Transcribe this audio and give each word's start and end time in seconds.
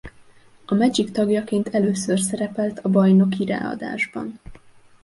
A 0.65 0.73
Magic 0.73 1.11
tagjaként 1.11 1.67
először 1.67 2.19
szerepelt 2.19 2.79
a 2.79 2.89
bajnoki 2.89 3.45
ráadásban. 3.45 4.39